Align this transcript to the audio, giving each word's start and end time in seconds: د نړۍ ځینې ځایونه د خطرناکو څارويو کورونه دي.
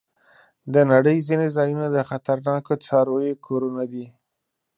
د 0.73 0.75
نړۍ 0.91 1.17
ځینې 1.27 1.47
ځایونه 1.57 1.87
د 1.91 1.97
خطرناکو 2.09 2.73
څارويو 2.85 3.41
کورونه 3.45 3.83
دي. 3.93 4.05